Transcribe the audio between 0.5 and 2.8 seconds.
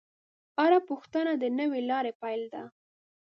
هره پوښتنه د نوې لارې پیل دی.